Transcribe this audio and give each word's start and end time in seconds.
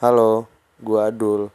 Halo, 0.00 0.48
gua 0.80 1.12
Adul. 1.12 1.52